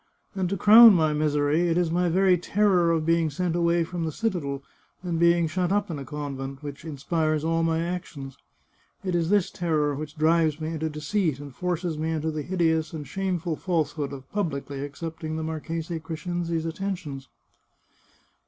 [0.33, 4.03] And to crown my misery, it is my very terror of being sent away from
[4.03, 4.63] the citadel,
[5.03, 8.35] and being shut up in a convent, which in spires all my actions.
[9.03, 12.93] It is this terror which drives me into deceit, and forces me into the hideous
[12.93, 17.27] and shameful false hood of publicly accepting the Marchese Crescenzi's atten tions."